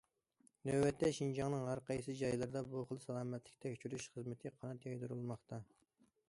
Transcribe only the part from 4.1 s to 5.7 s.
خىزمىتى قانات يايدۇرۇلماقتا.